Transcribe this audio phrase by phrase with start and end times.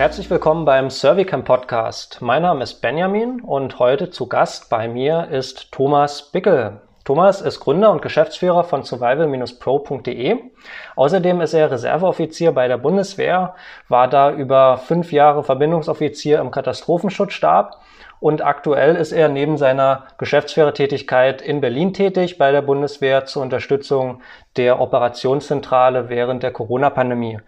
[0.00, 2.22] Herzlich willkommen beim Servicam Podcast.
[2.22, 6.80] Mein Name ist Benjamin und heute zu Gast bei mir ist Thomas Bickel.
[7.04, 10.38] Thomas ist Gründer und Geschäftsführer von survival-pro.de.
[10.96, 13.54] Außerdem ist er Reserveoffizier bei der Bundeswehr,
[13.88, 17.82] war da über fünf Jahre Verbindungsoffizier im Katastrophenschutzstab
[18.20, 24.22] und aktuell ist er neben seiner Geschäftsführertätigkeit in Berlin tätig bei der Bundeswehr zur Unterstützung
[24.56, 27.40] der Operationszentrale während der Corona-Pandemie.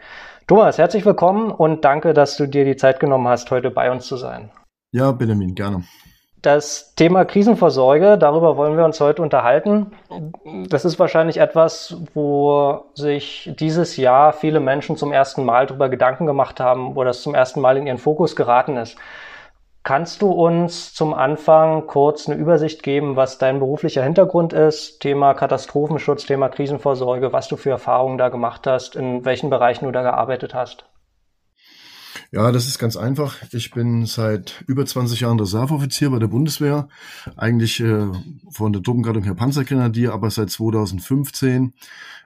[0.52, 4.06] Thomas, herzlich willkommen und danke, dass du dir die Zeit genommen hast, heute bei uns
[4.06, 4.50] zu sein.
[4.90, 5.84] Ja, Benjamin, gerne.
[6.42, 9.92] Das Thema Krisenvorsorge, darüber wollen wir uns heute unterhalten.
[10.68, 16.26] Das ist wahrscheinlich etwas, wo sich dieses Jahr viele Menschen zum ersten Mal darüber Gedanken
[16.26, 18.98] gemacht haben, wo das zum ersten Mal in ihren Fokus geraten ist.
[19.84, 25.00] Kannst du uns zum Anfang kurz eine Übersicht geben, was dein beruflicher Hintergrund ist?
[25.00, 29.90] Thema Katastrophenschutz, Thema Krisenvorsorge, was du für Erfahrungen da gemacht hast, in welchen Bereichen du
[29.90, 30.91] da gearbeitet hast?
[32.34, 33.36] Ja, das ist ganz einfach.
[33.52, 36.88] Ich bin seit über 20 Jahren Reserveoffizier bei der Bundeswehr.
[37.36, 38.06] Eigentlich äh,
[38.48, 41.74] von der Truppengattung her Panzergrenadier, aber seit 2015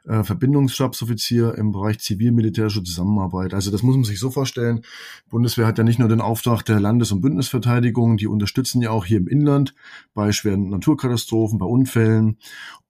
[0.05, 3.53] äh, Verbindungsstabsoffizier im Bereich zivil-militärische Zusammenarbeit.
[3.53, 4.83] Also das muss man sich so vorstellen.
[5.29, 9.07] Bundeswehr hat ja nicht nur den Auftrag der Landes- und Bündnisverteidigung, die unterstützen ja auch
[9.07, 9.75] hier im Inland
[10.15, 12.39] bei schweren Naturkatastrophen, bei Unfällen.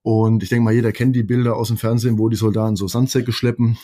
[0.03, 2.87] Und ich denke mal, jeder kennt die Bilder aus dem Fernsehen, wo die Soldaten so
[2.87, 3.79] Sandsäcke schleppen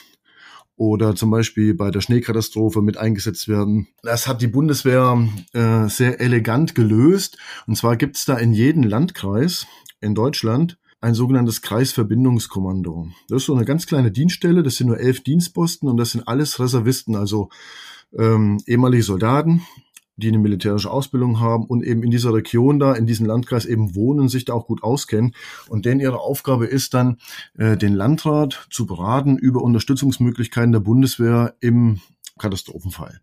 [0.83, 3.87] oder zum Beispiel bei der Schneekatastrophe mit eingesetzt werden.
[4.03, 7.39] Das hat die Bundeswehr äh, sehr elegant gelöst.
[7.69, 9.69] Und zwar gibt es da in jedem Landkreis
[10.01, 13.07] in Deutschland ein sogenanntes Kreisverbindungskommando.
[13.29, 16.27] Das ist so eine ganz kleine Dienststelle, das sind nur elf Dienstposten und das sind
[16.27, 17.49] alles Reservisten, also
[18.19, 19.63] ähm, ehemalige Soldaten,
[20.17, 23.95] die eine militärische Ausbildung haben und eben in dieser Region da, in diesem Landkreis eben
[23.95, 25.35] wohnen, sich da auch gut auskennen.
[25.69, 27.19] Und denen ihre Aufgabe ist dann,
[27.57, 32.01] äh, den Landrat zu beraten über Unterstützungsmöglichkeiten der Bundeswehr im
[32.39, 33.21] Katastrophenfall.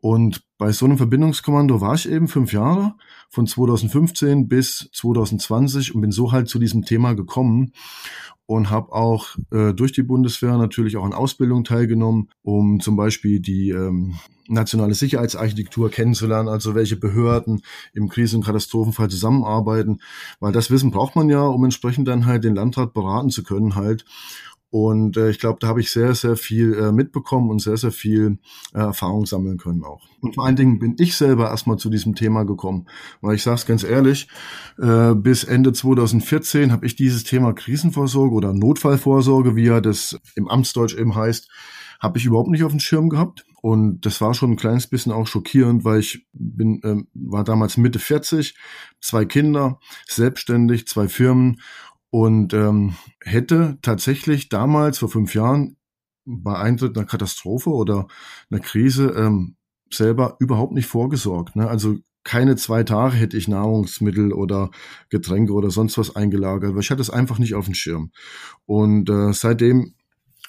[0.00, 2.94] Und bei so einem Verbindungskommando war ich eben fünf Jahre,
[3.28, 7.72] von 2015 bis 2020 und bin so halt zu diesem Thema gekommen
[8.46, 13.40] und habe auch äh, durch die Bundeswehr natürlich auch an Ausbildung teilgenommen, um zum Beispiel
[13.40, 14.14] die ähm,
[14.48, 17.62] nationale Sicherheitsarchitektur kennenzulernen, also welche Behörden
[17.92, 20.00] im Krisen- und Katastrophenfall zusammenarbeiten,
[20.38, 23.74] weil das Wissen braucht man ja, um entsprechend dann halt den Landrat beraten zu können
[23.74, 24.04] halt.
[24.78, 27.92] Und äh, ich glaube, da habe ich sehr, sehr viel äh, mitbekommen und sehr, sehr
[27.92, 28.36] viel
[28.74, 30.02] äh, Erfahrung sammeln können auch.
[30.20, 32.84] Und vor allen Dingen bin ich selber erstmal zu diesem Thema gekommen.
[33.22, 34.28] Weil ich sage es ganz ehrlich,
[34.78, 40.46] äh, bis Ende 2014 habe ich dieses Thema Krisenvorsorge oder Notfallvorsorge, wie ja das im
[40.46, 41.48] Amtsdeutsch eben heißt,
[41.98, 43.46] habe ich überhaupt nicht auf dem Schirm gehabt.
[43.62, 47.78] Und das war schon ein kleines bisschen auch schockierend, weil ich bin, äh, war damals
[47.78, 48.54] Mitte 40,
[49.00, 51.62] zwei Kinder, selbstständig, zwei Firmen
[52.16, 55.76] und ähm, hätte tatsächlich damals vor fünf Jahren
[56.24, 58.08] bei Eintritt einer Katastrophe oder
[58.50, 59.56] einer Krise ähm,
[59.92, 61.56] selber überhaupt nicht vorgesorgt.
[61.56, 61.68] Ne?
[61.68, 64.70] Also keine zwei Tage hätte ich Nahrungsmittel oder
[65.10, 68.12] Getränke oder sonst was eingelagert, weil ich hatte es einfach nicht auf dem Schirm.
[68.64, 69.92] Und äh, seitdem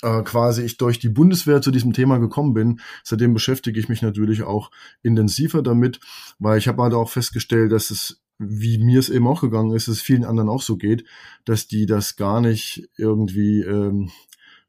[0.03, 4.01] äh, quasi ich durch die Bundeswehr zu diesem Thema gekommen bin, seitdem beschäftige ich mich
[4.01, 4.71] natürlich auch
[5.03, 5.99] intensiver damit,
[6.39, 9.87] weil ich habe halt auch festgestellt, dass es wie mir es eben auch gegangen ist,
[9.87, 11.05] es vielen anderen auch so geht,
[11.45, 14.11] dass die das gar nicht irgendwie ähm,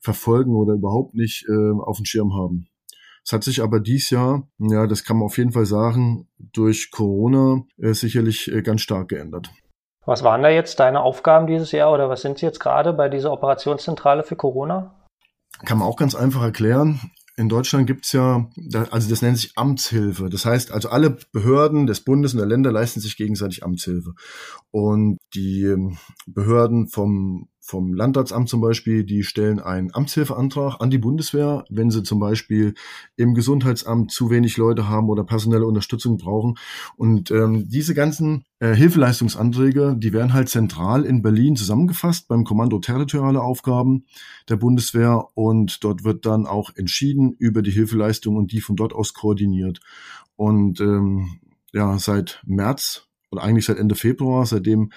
[0.00, 2.68] verfolgen oder überhaupt nicht äh, auf dem Schirm haben.
[3.24, 6.90] Es hat sich aber dies Jahr, ja, das kann man auf jeden Fall sagen, durch
[6.90, 9.50] Corona äh, sicherlich äh, ganz stark geändert.
[10.06, 13.10] Was waren da jetzt deine Aufgaben dieses Jahr oder was sind sie jetzt gerade bei
[13.10, 14.94] dieser Operationszentrale für Corona?
[15.66, 17.00] Kann man auch ganz einfach erklären
[17.38, 18.50] in Deutschland gibt's ja,
[18.90, 20.28] also das nennt sich Amtshilfe.
[20.28, 24.14] Das heißt, also alle Behörden des Bundes und der Länder leisten sich gegenseitig Amtshilfe.
[24.72, 30.96] Und die ähm, Behörden vom vom Landratsamt zum Beispiel, die stellen einen Amtshilfeantrag an die
[30.96, 32.72] Bundeswehr, wenn sie zum Beispiel
[33.16, 36.54] im Gesundheitsamt zu wenig Leute haben oder personelle Unterstützung brauchen.
[36.96, 42.78] Und ähm, diese ganzen äh, Hilfeleistungsanträge, die werden halt zentral in Berlin zusammengefasst beim Kommando
[42.78, 44.06] Territoriale Aufgaben
[44.48, 48.94] der Bundeswehr und dort wird dann auch entschieden über die Hilfeleistung und die von dort
[48.94, 49.80] aus koordiniert.
[50.36, 51.38] Und ähm,
[51.74, 54.90] ja, seit März oder eigentlich seit Ende Februar, seitdem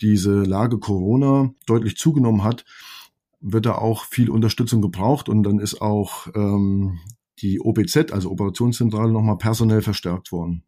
[0.00, 2.64] diese Lage Corona deutlich zugenommen hat,
[3.40, 6.98] wird da auch viel Unterstützung gebraucht und dann ist auch ähm,
[7.40, 10.64] die OPZ, also Operationszentrale, nochmal personell verstärkt worden.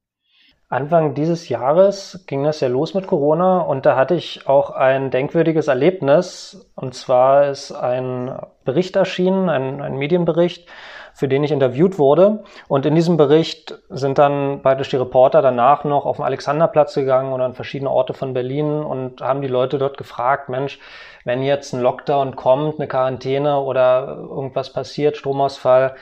[0.69, 5.12] Anfang dieses Jahres ging das ja los mit Corona und da hatte ich auch ein
[5.12, 6.69] denkwürdiges Erlebnis.
[6.75, 10.67] Und zwar ist ein Bericht erschienen, ein, ein Medienbericht,
[11.16, 12.44] für den ich interviewt wurde.
[12.68, 17.32] Und in diesem Bericht sind dann praktisch die Reporter danach noch auf den Alexanderplatz gegangen
[17.32, 20.78] und an verschiedene Orte von Berlin und haben die Leute dort gefragt, Mensch,
[21.24, 25.94] wenn jetzt ein Lockdown kommt, eine Quarantäne oder irgendwas passiert, Stromausfall,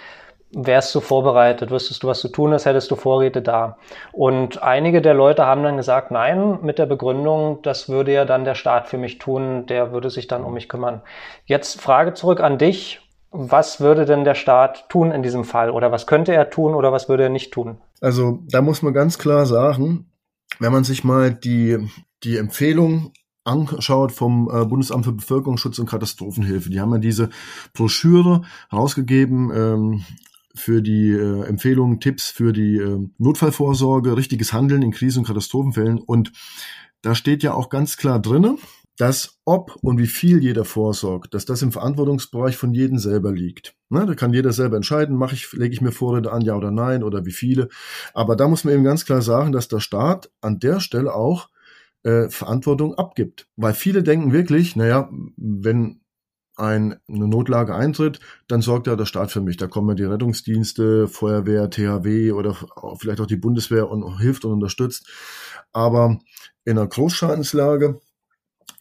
[0.50, 3.78] wärst du vorbereitet, wüsstest du, was zu tun ist, hättest du Vorräte da.
[4.10, 8.44] Und einige der Leute haben dann gesagt, nein, mit der Begründung, das würde ja dann
[8.44, 11.02] der Staat für mich tun, der würde sich dann um mich kümmern.
[11.46, 13.00] Jetzt Frage zurück an dich.
[13.36, 15.70] Was würde denn der Staat tun in diesem Fall?
[15.70, 17.78] Oder was könnte er tun oder was würde er nicht tun?
[18.00, 20.06] Also da muss man ganz klar sagen,
[20.60, 21.90] wenn man sich mal die,
[22.22, 23.10] die Empfehlung
[23.42, 26.70] anschaut vom äh, Bundesamt für Bevölkerungsschutz und Katastrophenhilfe.
[26.70, 27.28] Die haben ja diese
[27.72, 30.04] Broschüre herausgegeben ähm,
[30.54, 35.98] für die äh, Empfehlungen, Tipps für die äh, Notfallvorsorge, richtiges Handeln in Krisen- und Katastrophenfällen.
[35.98, 36.30] Und
[37.02, 38.56] da steht ja auch ganz klar drinne,
[38.96, 43.74] dass ob und wie viel jeder vorsorgt, dass das im Verantwortungsbereich von jedem selber liegt.
[43.88, 46.70] Ne, da kann jeder selber entscheiden, mache ich, lege ich mir Vorräte an, ja oder
[46.70, 47.68] nein, oder wie viele.
[48.12, 51.48] Aber da muss man eben ganz klar sagen, dass der Staat an der Stelle auch
[52.04, 53.48] äh, Verantwortung abgibt.
[53.56, 56.00] Weil viele denken wirklich, naja, wenn
[56.56, 59.56] ein, eine Notlage eintritt, dann sorgt ja der Staat für mich.
[59.56, 62.54] Da kommen ja die Rettungsdienste, Feuerwehr, THW oder
[62.98, 65.10] vielleicht auch die Bundeswehr und hilft und unterstützt.
[65.72, 66.18] Aber
[66.64, 68.00] in einer Großschadenslage,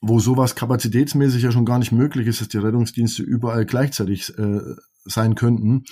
[0.05, 4.59] wo sowas kapazitätsmäßig ja schon gar nicht möglich ist, dass die Rettungsdienste überall gleichzeitig äh,
[5.05, 5.85] sein könnten,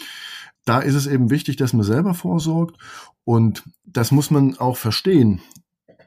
[0.66, 2.76] da ist es eben wichtig, dass man selber vorsorgt
[3.24, 5.42] und das muss man auch verstehen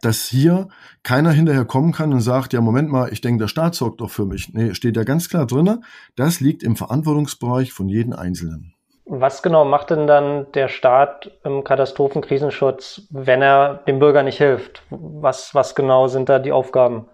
[0.05, 0.69] dass hier
[1.03, 4.11] keiner hinterher kommen kann und sagt, ja, Moment mal, ich denke, der Staat sorgt doch
[4.11, 4.53] für mich.
[4.53, 5.81] Nee, steht ja ganz klar drinne.
[6.15, 8.75] Das liegt im Verantwortungsbereich von jedem Einzelnen.
[9.07, 14.83] Was genau macht denn dann der Staat im Katastrophenkrisenschutz, wenn er dem Bürger nicht hilft?
[14.91, 17.07] Was, was genau sind da die Aufgaben?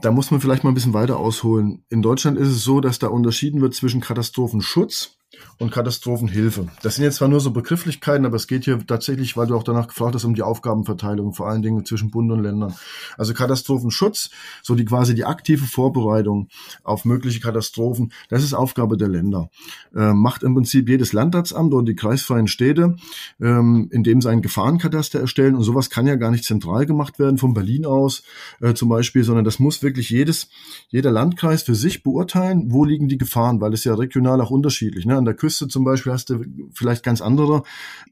[0.00, 1.84] Da muss man vielleicht mal ein bisschen weiter ausholen.
[1.88, 5.17] In Deutschland ist es so, dass da unterschieden wird zwischen Katastrophenschutz
[5.58, 6.68] und Katastrophenhilfe.
[6.82, 9.64] Das sind jetzt zwar nur so Begrifflichkeiten, aber es geht hier tatsächlich, weil du auch
[9.64, 12.74] danach gefragt hast, um die Aufgabenverteilung, vor allen Dingen zwischen Bund und Ländern.
[13.16, 14.30] Also Katastrophenschutz,
[14.62, 16.48] so die quasi die aktive Vorbereitung
[16.84, 19.50] auf mögliche Katastrophen, das ist Aufgabe der Länder.
[19.94, 22.96] Äh, macht im Prinzip jedes Landratsamt oder die kreisfreien Städte,
[23.40, 27.38] ähm, indem sie einen Gefahrenkataster erstellen und sowas kann ja gar nicht zentral gemacht werden
[27.38, 28.22] von Berlin aus
[28.60, 30.48] äh, zum Beispiel, sondern das muss wirklich jedes,
[30.88, 35.06] jeder Landkreis für sich beurteilen, wo liegen die Gefahren, weil es ja regional auch unterschiedlich.
[35.06, 35.16] Ne?
[35.28, 37.62] Der Küste zum Beispiel hast du vielleicht ganz andere,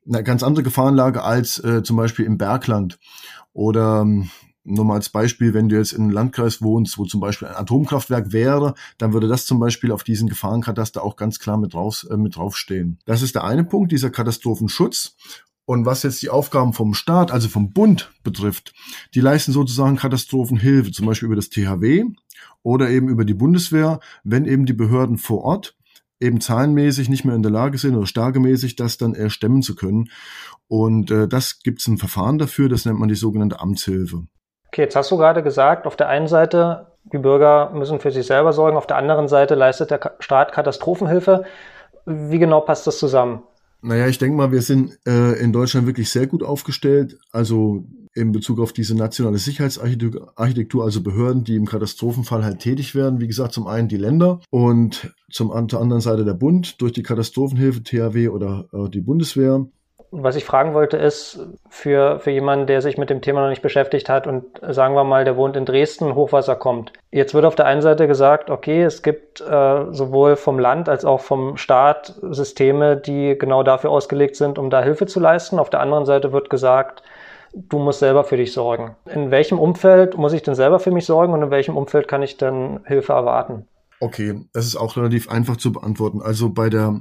[0.06, 2.98] eine ganz andere Gefahrenlage als äh, zum Beispiel im Bergland.
[3.52, 4.30] Oder ähm,
[4.64, 7.54] nur mal als Beispiel, wenn du jetzt in einem Landkreis wohnst, wo zum Beispiel ein
[7.54, 12.04] Atomkraftwerk wäre, dann würde das zum Beispiel auf diesen Gefahrenkataster auch ganz klar mit, raus,
[12.04, 12.98] äh, mit draufstehen.
[13.06, 15.16] Das ist der eine Punkt, dieser Katastrophenschutz.
[15.64, 18.72] Und was jetzt die Aufgaben vom Staat, also vom Bund betrifft,
[19.14, 22.04] die leisten sozusagen Katastrophenhilfe, zum Beispiel über das THW
[22.62, 25.76] oder eben über die Bundeswehr, wenn eben die Behörden vor Ort
[26.20, 29.74] eben zahlenmäßig nicht mehr in der Lage sind oder stärkemäßig das dann eher stemmen zu
[29.74, 30.08] können.
[30.68, 34.26] Und äh, das gibt es ein Verfahren dafür, das nennt man die sogenannte Amtshilfe.
[34.68, 38.26] Okay, jetzt hast du gerade gesagt, auf der einen Seite, die Bürger müssen für sich
[38.26, 41.44] selber sorgen, auf der anderen Seite leistet der Staat Katastrophenhilfe.
[42.04, 43.42] Wie genau passt das zusammen?
[43.82, 47.18] Naja, ich denke mal, wir sind äh, in Deutschland wirklich sehr gut aufgestellt.
[47.30, 47.84] Also
[48.16, 53.20] in Bezug auf diese nationale Sicherheitsarchitektur, also Behörden, die im Katastrophenfall halt tätig werden.
[53.20, 57.02] Wie gesagt, zum einen die Länder und zum zur anderen Seite der Bund durch die
[57.02, 59.66] Katastrophenhilfe, THW oder äh, die Bundeswehr.
[60.12, 63.62] Was ich fragen wollte, ist für, für jemanden, der sich mit dem Thema noch nicht
[63.62, 66.92] beschäftigt hat und sagen wir mal, der wohnt in Dresden, Hochwasser kommt.
[67.10, 71.04] Jetzt wird auf der einen Seite gesagt, okay, es gibt äh, sowohl vom Land als
[71.04, 75.58] auch vom Staat Systeme, die genau dafür ausgelegt sind, um da Hilfe zu leisten.
[75.58, 77.02] Auf der anderen Seite wird gesagt,
[77.56, 78.96] du musst selber für dich sorgen.
[79.06, 82.22] In welchem Umfeld muss ich denn selber für mich sorgen und in welchem Umfeld kann
[82.22, 83.66] ich denn Hilfe erwarten?
[83.98, 86.20] Okay, das ist auch relativ einfach zu beantworten.
[86.20, 87.00] Also bei der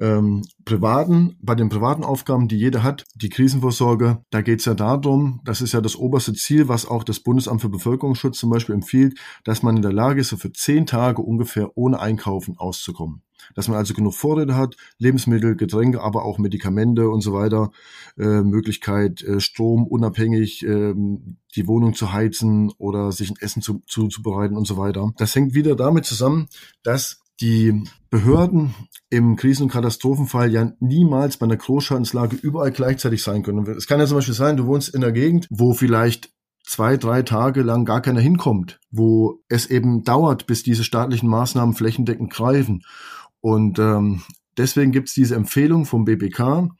[0.00, 4.74] ähm, privaten, bei den privaten Aufgaben, die jeder hat, die Krisenvorsorge, da geht es ja
[4.74, 8.74] darum, das ist ja das oberste Ziel, was auch das Bundesamt für Bevölkerungsschutz zum Beispiel
[8.74, 13.22] empfiehlt, dass man in der Lage ist, so für zehn Tage ungefähr ohne Einkaufen auszukommen
[13.54, 17.70] dass man also genug Vorräte hat, Lebensmittel, Getränke, aber auch Medikamente und so weiter,
[18.18, 20.94] äh, Möglichkeit, äh, Strom unabhängig äh,
[21.56, 25.12] die Wohnung zu heizen oder sich ein Essen zu, zuzubereiten und so weiter.
[25.16, 26.48] Das hängt wieder damit zusammen,
[26.82, 28.74] dass die Behörden
[29.10, 33.66] im Krisen- und Katastrophenfall ja niemals bei einer Großschadenslage überall gleichzeitig sein können.
[33.66, 36.30] Es kann ja zum Beispiel sein, du wohnst in einer Gegend, wo vielleicht
[36.64, 41.74] zwei, drei Tage lang gar keiner hinkommt, wo es eben dauert, bis diese staatlichen Maßnahmen
[41.74, 42.82] flächendeckend greifen.
[43.44, 44.22] Und ähm,
[44.56, 46.70] deswegen gibt es diese Empfehlung vom BBK,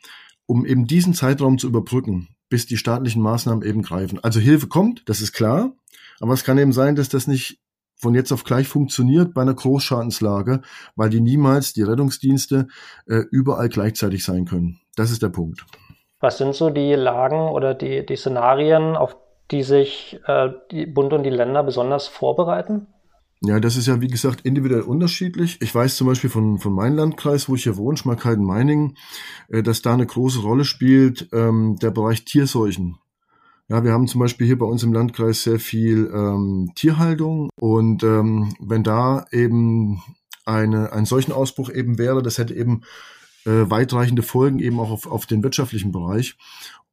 [0.46, 4.18] um eben diesen Zeitraum zu überbrücken, bis die staatlichen Maßnahmen eben greifen.
[4.24, 5.72] Also Hilfe kommt, das ist klar,
[6.20, 7.60] aber es kann eben sein, dass das nicht
[7.96, 10.62] von jetzt auf gleich funktioniert bei einer Großschadenslage,
[10.96, 12.68] weil die niemals die Rettungsdienste
[13.06, 14.80] äh, überall gleichzeitig sein können.
[14.96, 15.66] Das ist der Punkt.
[16.20, 19.18] Was sind so die Lagen oder die, die Szenarien, auf
[19.50, 22.86] die sich äh, die Bund und die Länder besonders vorbereiten?
[23.46, 25.58] Ja, das ist ja, wie gesagt, individuell unterschiedlich.
[25.60, 28.96] Ich weiß zum Beispiel von, von meinem Landkreis, wo ich hier wohne, Schmalkalden-Meiningen,
[29.48, 32.98] äh, dass da eine große Rolle spielt ähm, der Bereich Tierseuchen.
[33.68, 38.02] Ja, wir haben zum Beispiel hier bei uns im Landkreis sehr viel ähm, Tierhaltung und
[38.02, 40.02] ähm, wenn da eben
[40.44, 42.82] eine, ein solchen Ausbruch eben wäre, das hätte eben
[43.46, 46.36] äh, weitreichende Folgen eben auch auf, auf den wirtschaftlichen Bereich.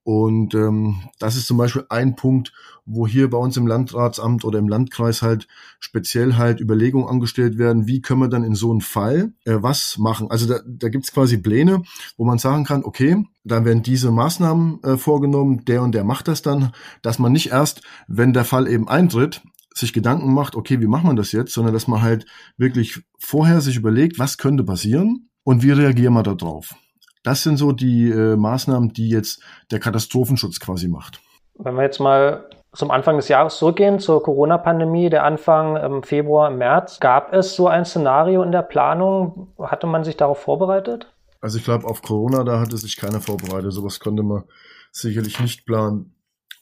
[0.03, 2.53] Und ähm, das ist zum Beispiel ein Punkt,
[2.85, 5.47] wo hier bei uns im Landratsamt oder im Landkreis halt
[5.79, 9.99] speziell halt Überlegungen angestellt werden, wie können wir dann in so einem Fall äh, was
[9.99, 10.31] machen.
[10.31, 11.83] Also da, da gibt es quasi Pläne,
[12.17, 16.27] wo man sagen kann, okay, dann werden diese Maßnahmen äh, vorgenommen, der und der macht
[16.27, 16.71] das dann,
[17.03, 19.41] dass man nicht erst, wenn der Fall eben eintritt,
[19.73, 22.25] sich Gedanken macht, okay, wie macht man das jetzt, sondern dass man halt
[22.57, 26.75] wirklich vorher sich überlegt, was könnte passieren und wie reagieren wir darauf.
[27.23, 31.21] Das sind so die äh, Maßnahmen, die jetzt der Katastrophenschutz quasi macht.
[31.55, 36.49] Wenn wir jetzt mal zum Anfang des Jahres zurückgehen, zur Corona-Pandemie, der Anfang im Februar,
[36.49, 39.53] im März, gab es so ein Szenario in der Planung?
[39.59, 41.11] Hatte man sich darauf vorbereitet?
[41.41, 43.73] Also ich glaube, auf Corona, da hatte sich keiner vorbereitet.
[43.73, 44.43] Sowas konnte man
[44.91, 46.13] sicherlich nicht planen.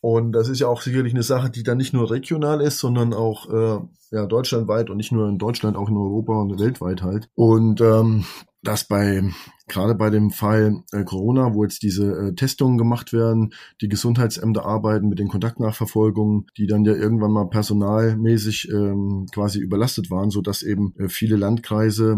[0.02, 3.14] Und das ist ja auch sicherlich eine Sache, die dann nicht nur regional ist, sondern
[3.14, 3.80] auch äh,
[4.12, 7.30] ja, deutschlandweit und nicht nur in Deutschland, auch in Europa und weltweit halt.
[7.36, 8.26] Und ähm,
[8.62, 9.24] dass bei
[9.68, 14.66] gerade bei dem Fall äh, Corona, wo jetzt diese äh, Testungen gemacht werden, die Gesundheitsämter
[14.66, 20.42] arbeiten mit den Kontaktnachverfolgungen, die dann ja irgendwann mal personalmäßig ähm, quasi überlastet waren, so
[20.42, 22.18] dass eben äh, viele Landkreise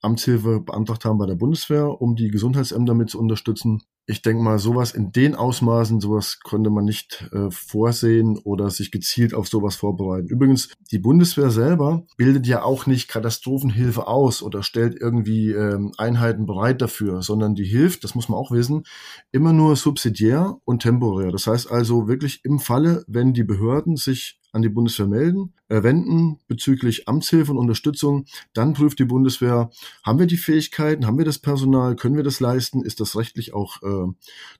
[0.00, 4.58] Amtshilfe beantragt haben bei der Bundeswehr, um die Gesundheitsämter mit zu unterstützen ich denke mal,
[4.58, 9.74] sowas in den Ausmaßen, sowas konnte man nicht äh, vorsehen oder sich gezielt auf sowas
[9.74, 10.28] vorbereiten.
[10.28, 16.46] Übrigens, die Bundeswehr selber bildet ja auch nicht Katastrophenhilfe aus oder stellt irgendwie ähm, Einheiten
[16.46, 18.84] bereit dafür, sondern die hilft, das muss man auch wissen,
[19.32, 21.32] immer nur subsidiär und temporär.
[21.32, 25.82] Das heißt also wirklich im Falle, wenn die Behörden sich an die Bundeswehr melden, äh,
[25.82, 28.24] wenden bezüglich Amtshilfe und Unterstützung.
[28.54, 29.70] Dann prüft die Bundeswehr,
[30.04, 33.54] haben wir die Fähigkeiten, haben wir das Personal, können wir das leisten, ist das rechtlich
[33.54, 34.12] auch äh,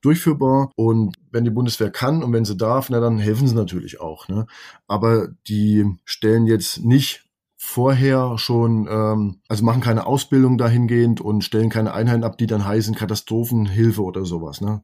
[0.03, 4.01] durchführbar und wenn die Bundeswehr kann und wenn sie darf, na dann helfen sie natürlich
[4.01, 4.29] auch.
[4.29, 4.47] Ne?
[4.87, 7.25] Aber die stellen jetzt nicht
[7.57, 12.67] vorher schon, ähm, also machen keine Ausbildung dahingehend und stellen keine Einheiten ab, die dann
[12.67, 14.61] heißen Katastrophenhilfe oder sowas.
[14.61, 14.83] Ne?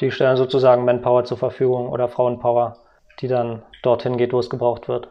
[0.00, 2.78] Die stellen sozusagen Manpower zur Verfügung oder Frauenpower
[3.20, 5.08] die dann dorthin geht, wo es gebraucht wird.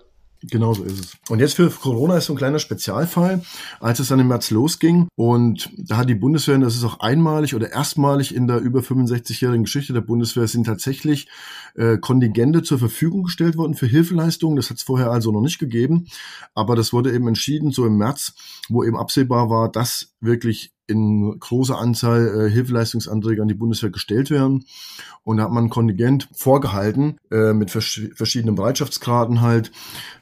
[0.50, 1.18] Genau so ist es.
[1.30, 3.42] Und jetzt für Corona ist so ein kleiner Spezialfall,
[3.80, 7.56] als es dann im März losging und da hat die Bundeswehr, das ist auch einmalig
[7.56, 11.30] oder erstmalig in der über 65-jährigen Geschichte der Bundeswehr, sind tatsächlich
[11.76, 14.58] äh, Kontingente zur Verfügung gestellt worden für Hilfeleistungen.
[14.58, 16.08] Das hat es vorher also noch nicht gegeben,
[16.54, 18.34] aber das wurde eben entschieden, so im März,
[18.68, 24.30] wo eben absehbar war, dass wirklich in großer Anzahl äh, Hilfeleistungsanträge an die Bundeswehr gestellt
[24.30, 24.66] werden.
[25.24, 29.72] Und da hat man ein Kontingent vorgehalten äh, mit vers verschiedenen Bereitschaftsgraden halt,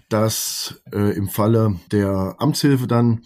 [0.10, 3.22] dass äh, im Falle der Amtshilfe dann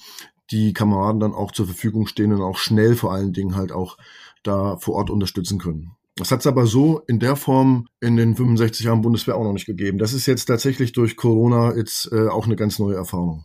[0.52, 3.98] die Kameraden dann auch zur Verfügung stehen und auch schnell vor allen Dingen halt auch
[4.44, 5.92] da vor Ort unterstützen können.
[6.18, 9.54] Das hat es aber so in der Form in den 65 Jahren Bundeswehr auch noch
[9.54, 9.98] nicht gegeben.
[9.98, 13.44] Das ist jetzt tatsächlich durch Corona jetzt äh, auch eine ganz neue Erfahrung.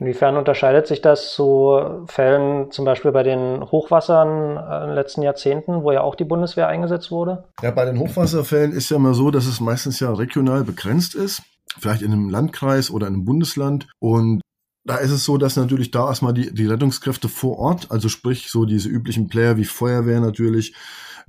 [0.00, 5.82] Inwiefern unterscheidet sich das zu Fällen zum Beispiel bei den Hochwassern in den letzten Jahrzehnten,
[5.82, 7.44] wo ja auch die Bundeswehr eingesetzt wurde?
[7.62, 11.42] Ja, bei den Hochwasserfällen ist ja immer so, dass es meistens ja regional begrenzt ist,
[11.78, 13.88] vielleicht in einem Landkreis oder in einem Bundesland.
[13.98, 14.40] Und
[14.84, 18.50] da ist es so, dass natürlich da erstmal die, die Rettungskräfte vor Ort, also sprich
[18.50, 20.74] so diese üblichen Player wie Feuerwehr natürlich,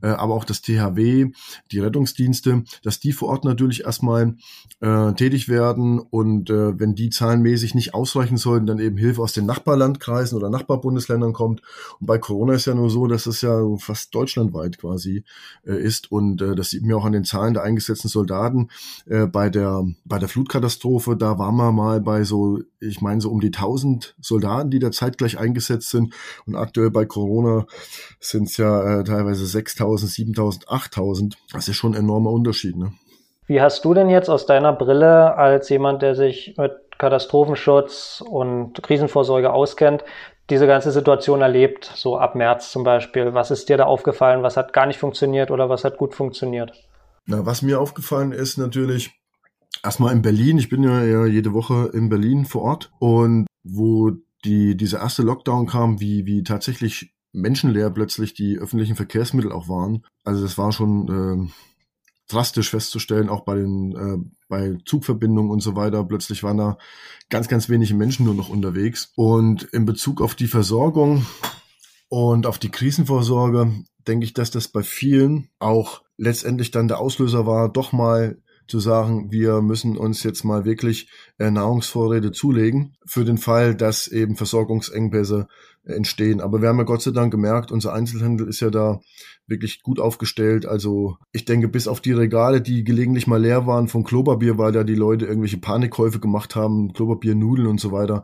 [0.01, 1.31] äh, aber auch das THW,
[1.71, 4.35] die Rettungsdienste, dass die vor Ort natürlich erstmal
[4.79, 9.33] äh, tätig werden und äh, wenn die zahlenmäßig nicht ausreichen sollten, dann eben Hilfe aus
[9.33, 11.61] den Nachbarlandkreisen oder Nachbarbundesländern kommt.
[11.99, 15.23] Und bei Corona ist ja nur so, dass es ja fast deutschlandweit quasi
[15.65, 18.69] äh, ist und äh, das sieht man auch an den Zahlen der eingesetzten Soldaten
[19.05, 21.15] äh, bei der bei der Flutkatastrophe.
[21.15, 24.91] Da waren wir mal bei so, ich meine so um die 1000 Soldaten, die da
[24.91, 26.13] zeitgleich eingesetzt sind
[26.45, 27.65] und aktuell bei Corona
[28.19, 31.37] sind es ja äh, teilweise 6000 6000, 7000, 8000.
[31.53, 32.77] Das ist schon ein enormer Unterschied.
[32.77, 32.93] Ne?
[33.47, 38.81] Wie hast du denn jetzt aus deiner Brille als jemand, der sich mit Katastrophenschutz und
[38.81, 40.03] Krisenvorsorge auskennt,
[40.49, 43.33] diese ganze Situation erlebt, so ab März zum Beispiel?
[43.33, 44.43] Was ist dir da aufgefallen?
[44.43, 46.73] Was hat gar nicht funktioniert oder was hat gut funktioniert?
[47.25, 49.11] Na, was mir aufgefallen ist natürlich,
[49.83, 54.11] erstmal in Berlin, ich bin ja jede Woche in Berlin vor Ort und wo
[54.43, 60.05] die, dieser erste Lockdown kam, wie, wie tatsächlich menschenleer plötzlich die öffentlichen Verkehrsmittel auch waren.
[60.23, 61.51] Also das war schon äh,
[62.31, 66.03] drastisch festzustellen, auch bei den äh, bei Zugverbindungen und so weiter.
[66.03, 66.77] Plötzlich waren da
[67.29, 69.11] ganz, ganz wenige Menschen nur noch unterwegs.
[69.15, 71.25] Und in Bezug auf die Versorgung
[72.09, 73.71] und auf die Krisenvorsorge
[74.07, 78.37] denke ich, dass das bei vielen auch letztendlich dann der Auslöser war, doch mal
[78.71, 84.07] zu sagen, wir müssen uns jetzt mal wirklich äh, Nahrungsvorräte zulegen für den Fall, dass
[84.07, 85.47] eben Versorgungsengpässe
[85.83, 86.41] entstehen.
[86.41, 89.01] Aber wir haben ja Gott sei Dank gemerkt, unser Einzelhandel ist ja da
[89.47, 90.65] wirklich gut aufgestellt.
[90.65, 94.71] Also ich denke, bis auf die Regale, die gelegentlich mal leer waren von Klopapier, weil
[94.71, 98.23] da die Leute irgendwelche Panikkäufe gemacht haben, Klopapier, Nudeln und so weiter,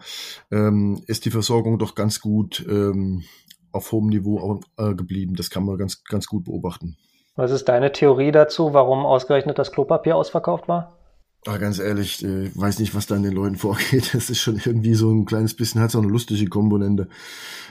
[0.52, 3.24] ähm, ist die Versorgung doch ganz gut ähm,
[3.72, 5.36] auf hohem Niveau äh, geblieben.
[5.36, 6.96] Das kann man ganz, ganz gut beobachten.
[7.38, 10.98] Was ist deine Theorie dazu, warum ausgerechnet das Klopapier ausverkauft war?
[11.46, 14.16] Ah, ganz ehrlich, äh, weiß nicht, was da in den Leuten vorgeht.
[14.16, 17.08] Das ist schon irgendwie so ein kleines bisschen, hat so eine lustige Komponente.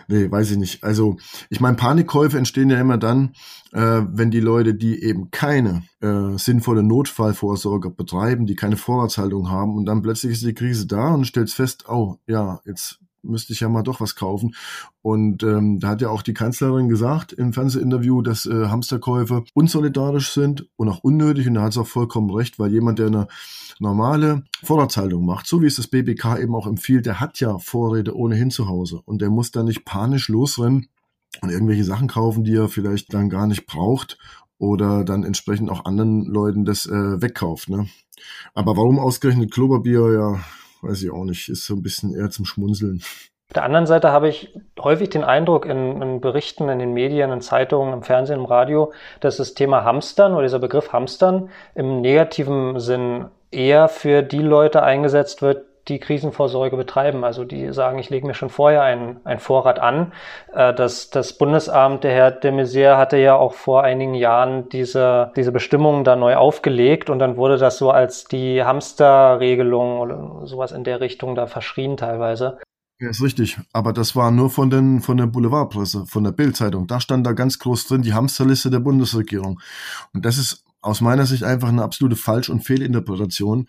[0.06, 0.85] Nee, weiß ich nicht.
[0.85, 1.16] Also,
[1.50, 3.35] ich meine, Panikkäufe entstehen ja immer dann,
[3.73, 9.75] äh, wenn die Leute, die eben keine äh, sinnvolle Notfallvorsorge betreiben, die keine Vorratshaltung haben
[9.75, 13.61] und dann plötzlich ist die Krise da und stellt fest, oh, ja, jetzt müsste ich
[13.61, 14.54] ja mal doch was kaufen.
[15.02, 20.33] Und ähm, da hat ja auch die Kanzlerin gesagt im Fernsehinterview, dass äh, Hamsterkäufe unsolidarisch
[20.33, 21.47] sind und auch unnötig.
[21.49, 23.28] Und da hat sie auch vollkommen recht, weil jemand, der eine
[23.78, 28.16] normale Vorratshaltung macht, so wie es das BBK eben auch empfiehlt, der hat ja Vorräte
[28.16, 30.88] ohnehin zu Hause und der muss da nicht panisch losrennen
[31.42, 34.18] und irgendwelche Sachen kaufen, die er vielleicht dann gar nicht braucht
[34.59, 37.68] oder dann entsprechend auch anderen Leuten das äh, wegkauft.
[37.68, 37.88] Ne?
[38.54, 40.12] Aber warum ausgerechnet Klopapier?
[40.12, 40.40] Ja,
[40.87, 43.02] weiß ich auch nicht, ist so ein bisschen eher zum Schmunzeln.
[43.49, 47.31] Auf der anderen Seite habe ich häufig den Eindruck in, in, Berichten, in den Medien,
[47.31, 52.00] in Zeitungen, im Fernsehen, im Radio, dass das Thema Hamstern oder dieser Begriff Hamstern im
[52.00, 57.25] negativen Sinn eher für die Leute eingesetzt wird, die Krisenvorsorge betreiben.
[57.25, 60.12] Also die sagen, ich lege mir schon vorher einen, einen Vorrat an.
[60.52, 65.33] Äh, das, das Bundesamt, der Herr de Maizière hatte ja auch vor einigen Jahren diese,
[65.37, 70.73] diese Bestimmungen da neu aufgelegt und dann wurde das so als die Hamsterregelung oder sowas
[70.73, 72.59] in der Richtung da verschrien teilweise.
[72.99, 73.59] Ja, ist richtig.
[73.73, 76.87] Aber das war nur von, den, von der Boulevardpresse, von der Bildzeitung.
[76.87, 79.61] Da stand da ganz groß drin die Hamsterliste der Bundesregierung.
[80.14, 83.66] Und das ist aus meiner Sicht einfach eine absolute Falsch- und Fehlinterpretation.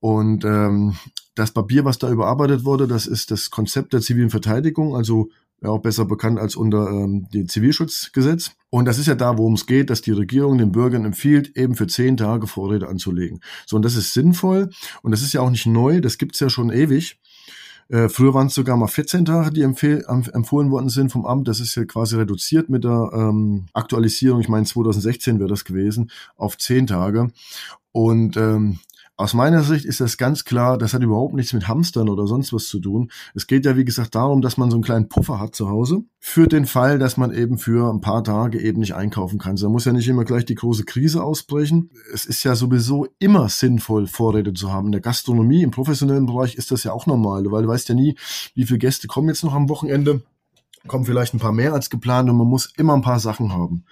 [0.00, 0.96] Und ähm,
[1.34, 5.28] das Papier, was da überarbeitet wurde, das ist das Konzept der zivilen Verteidigung, also
[5.62, 8.52] ja auch besser bekannt als unter ähm, dem Zivilschutzgesetz.
[8.68, 11.76] Und das ist ja da, worum es geht, dass die Regierung den Bürgern empfiehlt, eben
[11.76, 13.40] für zehn Tage Vorräte anzulegen.
[13.64, 14.70] So, und das ist sinnvoll
[15.02, 17.18] und das ist ja auch nicht neu, das gibt's ja schon ewig.
[17.88, 21.46] Äh, früher waren es sogar mal 14 Tage, die empfohlen worden sind vom Amt.
[21.48, 24.40] Das ist ja quasi reduziert mit der ähm, Aktualisierung.
[24.40, 27.28] Ich meine, 2016 wäre das gewesen, auf 10 Tage.
[27.92, 28.80] Und ähm,
[29.18, 32.52] aus meiner Sicht ist das ganz klar, das hat überhaupt nichts mit Hamstern oder sonst
[32.52, 33.10] was zu tun.
[33.34, 36.02] Es geht ja, wie gesagt, darum, dass man so einen kleinen Puffer hat zu Hause.
[36.18, 39.56] Für den Fall, dass man eben für ein paar Tage eben nicht einkaufen kann.
[39.56, 41.90] Da muss ja nicht immer gleich die große Krise ausbrechen.
[42.12, 44.88] Es ist ja sowieso immer sinnvoll, Vorräte zu haben.
[44.88, 47.94] In der Gastronomie, im professionellen Bereich ist das ja auch normal, weil du weißt ja
[47.94, 48.16] nie,
[48.54, 50.22] wie viele Gäste kommen jetzt noch am Wochenende.
[50.88, 53.86] Kommen vielleicht ein paar mehr als geplant und man muss immer ein paar Sachen haben.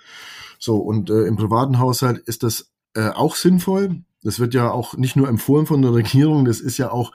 [0.58, 4.02] So, und äh, im privaten Haushalt ist das äh, auch sinnvoll.
[4.24, 7.12] Das wird ja auch nicht nur empfohlen von der Regierung, das ist ja auch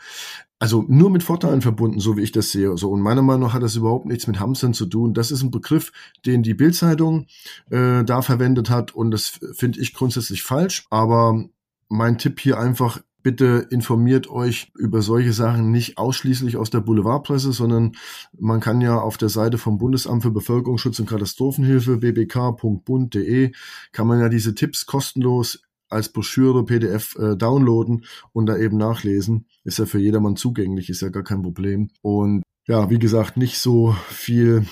[0.62, 2.76] also nur mit Vorteilen verbunden, so wie ich das sehe.
[2.78, 5.14] So und meiner Meinung nach hat das überhaupt nichts mit Hamstern zu tun.
[5.14, 5.94] Das ist ein Begriff,
[6.26, 7.28] den die Bildzeitung
[7.70, 10.86] äh, da verwendet hat und das finde ich grundsätzlich falsch.
[10.90, 11.46] Aber
[11.88, 17.52] mein Tipp hier einfach Bitte informiert euch über solche Sachen nicht ausschließlich aus der Boulevardpresse,
[17.52, 17.98] sondern
[18.38, 23.52] man kann ja auf der Seite vom Bundesamt für Bevölkerungsschutz und Katastrophenhilfe bbk.bund.de
[23.92, 29.48] kann man ja diese Tipps kostenlos als Broschüre PDF äh, downloaden und da eben nachlesen.
[29.64, 31.90] Ist ja für jedermann zugänglich, ist ja gar kein Problem.
[32.02, 34.66] Und ja, wie gesagt, nicht so viel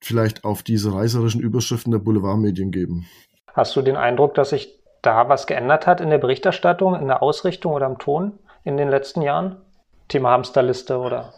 [0.00, 3.06] vielleicht auf diese reißerischen Überschriften der Boulevardmedien geben.
[3.54, 7.22] Hast du den Eindruck, dass sich da was geändert hat in der Berichterstattung, in der
[7.22, 9.56] Ausrichtung oder im Ton in den letzten Jahren?
[10.08, 11.32] Thema Hamsterliste oder?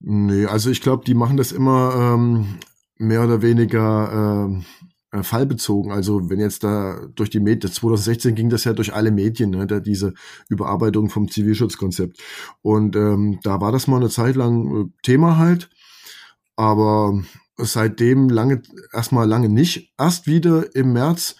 [0.00, 2.58] Nee, also ich glaube, die machen das immer ähm,
[2.96, 4.62] mehr oder weniger äh,
[5.12, 5.92] äh, fallbezogen.
[5.92, 9.66] Also wenn jetzt da durch die Medien, 2016 ging das ja durch alle Medien, ne,
[9.66, 10.14] da diese
[10.48, 12.18] Überarbeitung vom Zivilschutzkonzept.
[12.62, 15.70] Und ähm, da war das mal eine Zeit lang äh, Thema halt,
[16.56, 17.22] aber
[17.56, 19.92] seitdem lange, erstmal lange nicht.
[19.98, 21.36] Erst wieder im März,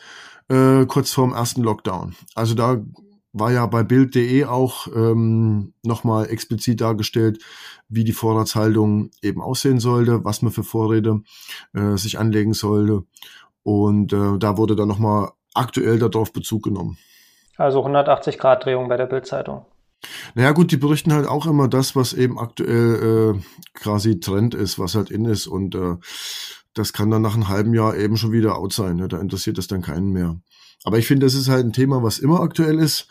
[0.49, 2.15] äh, kurz vorm ersten Lockdown.
[2.35, 2.85] Also da
[3.33, 7.43] war ja bei Bild.de auch ähm, nochmal explizit dargestellt,
[7.89, 11.23] wie die Vorratshaltung eben aussehen sollte, was man für Vorräte
[11.73, 13.05] äh, sich anlegen sollte.
[13.63, 16.99] Und äh, da wurde dann nochmal aktuell darauf Bezug genommen.
[17.57, 19.67] Also 180 Grad Drehung bei der Bildzeitung.
[20.35, 23.41] Naja gut, die berichten halt auch immer das, was eben aktuell äh,
[23.75, 25.47] quasi Trend ist, was halt in ist.
[25.47, 25.97] Und äh,
[26.75, 28.97] das kann dann nach einem halben Jahr eben schon wieder out sein.
[28.97, 29.09] Ne?
[29.09, 30.37] Da interessiert das dann keinen mehr.
[30.85, 33.07] Aber ich finde, das ist halt ein Thema, was immer aktuell ist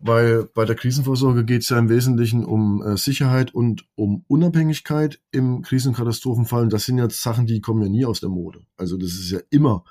[0.00, 5.20] weil bei der Krisenvorsorge geht es ja im Wesentlichen um äh, Sicherheit und um Unabhängigkeit
[5.30, 6.62] im Krisenkatastrophenfall.
[6.62, 8.60] Und das sind ja Sachen, die kommen ja nie aus der Mode.
[8.76, 9.84] Also das ist ja immer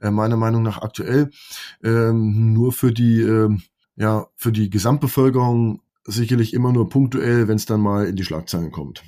[0.00, 1.30] äh, meiner Meinung nach aktuell.
[1.82, 3.50] Ähm, nur für die äh,
[3.96, 8.70] ja für die Gesamtbevölkerung sicherlich immer nur punktuell, wenn es dann mal in die Schlagzeilen
[8.70, 9.02] kommt.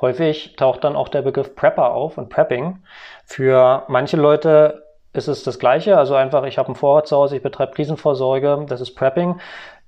[0.00, 2.78] Häufig taucht dann auch der Begriff Prepper auf und Prepping.
[3.26, 7.36] Für manche Leute ist es das Gleiche, also einfach, ich habe ein Vorrat zu Hause,
[7.36, 9.40] ich betreibe Krisenvorsorge, das ist Prepping.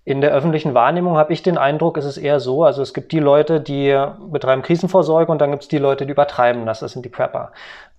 [0.04, 3.12] In der öffentlichen Wahrnehmung habe ich den Eindruck, ist es eher so, also es gibt
[3.12, 3.94] die Leute, die
[4.30, 7.52] betreiben Krisenvorsorge und dann gibt es die Leute, die übertreiben das, das sind die Prepper.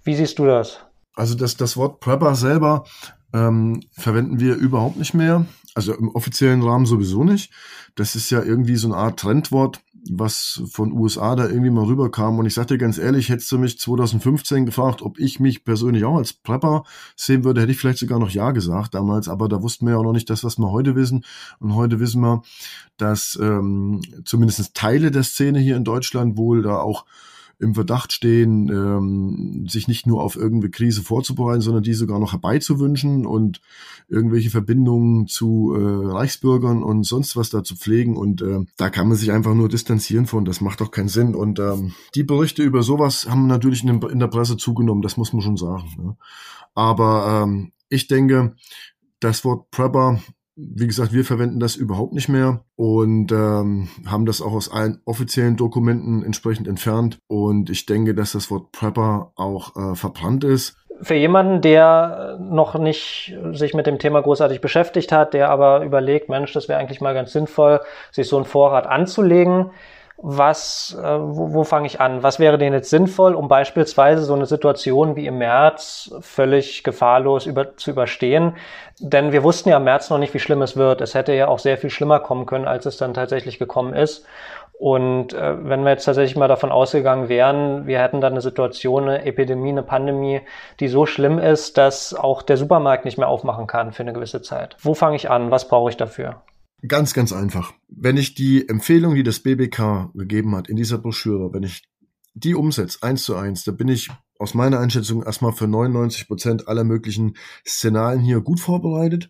[0.04, 0.80] Wie siehst du das?
[1.16, 2.86] Also das, das Wort Prepper selber
[3.34, 5.46] ähm, verwenden wir überhaupt nicht mehr.
[5.74, 7.54] Also im offiziellen Rahmen sowieso nicht.
[7.96, 12.40] Das ist ja irgendwie so eine Art Trendwort, was von USA da irgendwie mal rüberkam.
[12.40, 16.18] Und ich sagte ganz ehrlich, hättest du mich 2015 gefragt, ob ich mich persönlich auch
[16.18, 16.84] als Prepper
[17.16, 19.28] sehen würde, hätte ich vielleicht sogar noch Ja gesagt damals.
[19.28, 21.24] Aber da wussten wir ja auch noch nicht das, was wir heute wissen.
[21.60, 22.42] Und heute wissen wir,
[22.98, 27.06] dass ähm, zumindest Teile der Szene hier in Deutschland wohl da auch
[27.62, 32.32] im Verdacht stehen, ähm, sich nicht nur auf irgendeine Krise vorzubereiten, sondern die sogar noch
[32.32, 33.62] herbeizuwünschen und
[34.10, 38.18] irgendwelche Verbindungen zu äh, Reichsbürgern und sonst was da zu pflegen.
[38.18, 40.44] Und äh, da kann man sich einfach nur distanzieren von.
[40.44, 41.36] Das macht doch keinen Sinn.
[41.36, 45.32] Und ähm, die Berichte über sowas haben natürlich in, in der Presse zugenommen, das muss
[45.32, 45.88] man schon sagen.
[45.98, 46.18] Ne?
[46.74, 48.56] Aber ähm, ich denke,
[49.20, 50.20] das Wort Prepper
[50.56, 55.02] wie gesagt, wir verwenden das überhaupt nicht mehr und ähm, haben das auch aus allen
[55.06, 57.20] offiziellen Dokumenten entsprechend entfernt.
[57.28, 60.76] Und ich denke, dass das Wort Prepper auch äh, verbrannt ist.
[61.02, 66.30] Für jemanden, der noch nicht sich mit dem Thema großartig beschäftigt hat, der aber überlegt,
[66.30, 67.80] Mensch, das wäre eigentlich mal ganz sinnvoll,
[68.12, 69.72] sich so einen Vorrat anzulegen
[70.24, 72.22] was, äh, wo, wo fange ich an?
[72.22, 77.46] Was wäre denn jetzt sinnvoll, um beispielsweise so eine Situation wie im März völlig gefahrlos
[77.48, 78.56] über, zu überstehen?
[79.00, 81.02] Denn wir wussten ja im März noch nicht, wie schlimm es wird.
[81.02, 84.26] Es hätte ja auch sehr viel schlimmer kommen können, als es dann tatsächlich gekommen ist.
[84.78, 89.10] Und äh, wenn wir jetzt tatsächlich mal davon ausgegangen wären, wir hätten dann eine Situation,
[89.10, 90.42] eine Epidemie, eine Pandemie,
[90.80, 94.42] die so schlimm ist, dass auch der Supermarkt nicht mehr aufmachen kann für eine gewisse
[94.42, 94.76] Zeit.
[94.80, 95.52] Wo fange ich an?
[95.52, 96.42] Was brauche ich dafür?
[96.88, 97.74] Ganz, ganz einfach.
[97.88, 101.84] Wenn ich die Empfehlung, die das BBK gegeben hat in dieser Broschüre, wenn ich
[102.34, 106.68] die umsetze, eins zu eins, da bin ich aus meiner Einschätzung erstmal für 99 Prozent
[106.68, 107.36] aller möglichen
[107.68, 109.30] Szenarien hier gut vorbereitet.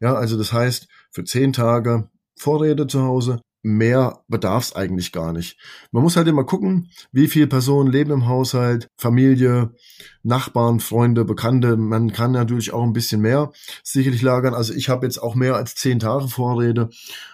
[0.00, 5.32] Ja, also das heißt, für zehn Tage Vorräte zu Hause, mehr bedarf es eigentlich gar
[5.32, 5.58] nicht.
[5.90, 9.74] Man muss halt immer gucken, wie viele Personen leben im Haushalt, Familie,
[10.22, 11.76] Nachbarn, Freunde, Bekannte.
[11.76, 13.50] Man kann natürlich auch ein bisschen mehr
[13.82, 14.54] sicherlich lagern.
[14.54, 16.90] Also ich habe jetzt auch mehr als zehn Tage Vorräte.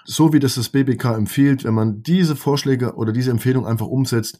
[0.06, 4.38] So wie das das BBK empfiehlt, wenn man diese Vorschläge oder diese Empfehlung einfach umsetzt,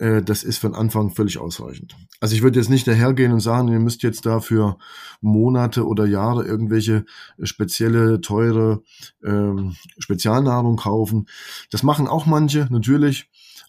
[0.00, 1.94] das ist für den Anfang völlig ausreichend.
[2.20, 4.78] Also ich würde jetzt nicht dahergehen und sagen, ihr müsst jetzt dafür
[5.20, 7.04] Monate oder Jahre irgendwelche
[7.42, 8.82] spezielle, teure
[9.22, 11.26] ähm, Spezialnahrung kaufen.
[11.70, 13.28] Das machen auch manche, natürlich,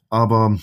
[0.10, 0.58] aber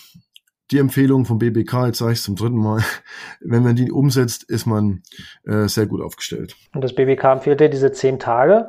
[0.70, 2.82] die Empfehlung vom BBK, jetzt sage ich es zum dritten Mal,
[3.40, 5.02] wenn man die umsetzt, ist man
[5.44, 6.56] äh, sehr gut aufgestellt.
[6.74, 8.68] Und das BBK empfiehlt dir diese zehn Tage.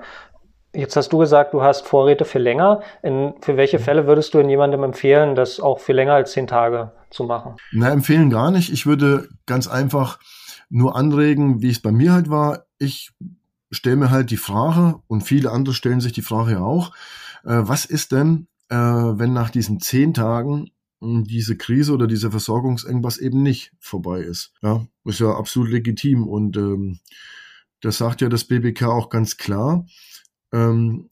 [0.74, 2.82] Jetzt hast du gesagt, du hast Vorräte für länger.
[3.02, 3.84] In, für welche mhm.
[3.84, 7.56] Fälle würdest du in jemandem empfehlen, das auch für länger als zehn Tage zu machen?
[7.72, 8.72] Na, empfehlen gar nicht.
[8.72, 10.20] Ich würde ganz einfach
[10.70, 12.66] nur anregen, wie es bei mir halt war.
[12.78, 13.12] Ich
[13.72, 16.92] stelle mir halt die Frage, und viele andere stellen sich die Frage ja auch,
[17.44, 20.70] äh, was ist denn, äh, wenn nach diesen zehn Tagen
[21.02, 24.54] hm, diese Krise oder dieser Versorgungsengpass eben nicht vorbei ist?
[24.62, 27.00] Ja, ist ja absolut legitim und ähm,
[27.82, 29.86] das sagt ja das BBK auch ganz klar.
[30.52, 31.08] Ähm,